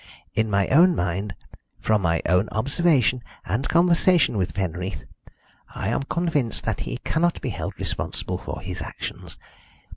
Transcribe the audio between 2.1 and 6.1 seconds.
own observation and conversation with Penreath I am